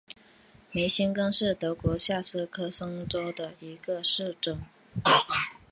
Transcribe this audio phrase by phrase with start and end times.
[0.71, 4.59] 梅辛根是德国下萨克森州的一个市镇。